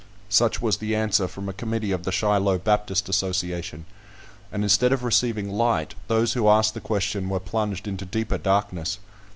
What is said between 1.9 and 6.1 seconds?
of the "Shiloh Baptist Association;" and instead of receiving light,